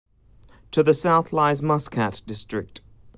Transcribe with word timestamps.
To 0.71 0.81
the 0.81 0.95
south 0.95 1.31
lies 1.31 1.61
Muscat 1.61 2.23
District. 2.25 2.81